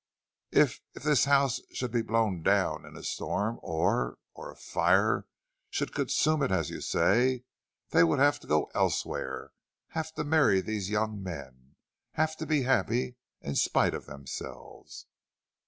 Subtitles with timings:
[0.51, 5.27] "If if this house should be blown down in a storm or or a fire
[5.69, 7.43] should consume it as you say,
[7.91, 9.51] they would have to go elsewhere,
[9.89, 11.75] have to marry these young men,
[12.13, 15.05] have to be happy in spite of themselves."